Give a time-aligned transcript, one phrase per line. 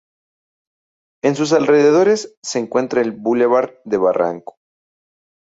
[1.23, 4.57] En sus alrededores se encuentra el bulevar de Barranco.